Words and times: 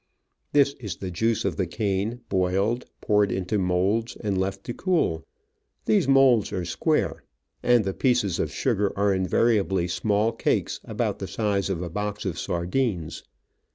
This 0.51 0.73
is 0.79 0.95
the 0.95 1.11
juice 1.11 1.45
of 1.45 1.57
the 1.57 1.67
cane 1.67 2.21
boiled, 2.27 2.87
poured 3.01 3.31
into 3.31 3.59
moulds, 3.59 4.15
and 4.19 4.35
left 4.35 4.63
to 4.63 4.73
cool. 4.73 5.27
These 5.85 6.07
moulds 6.07 6.51
are 6.51 6.65
square, 6.65 7.21
and 7.61 7.85
the 7.85 7.93
pieces 7.93 8.39
of 8.39 8.51
sugar 8.51 8.91
are 8.97 9.11
invari 9.15 9.57
ably 9.59 9.87
small 9.87 10.31
cakes 10.31 10.79
about 10.85 11.19
the 11.19 11.27
size 11.27 11.69
of 11.69 11.83
a 11.83 11.89
box 11.91 12.25
of 12.25 12.39
sardines. 12.39 13.23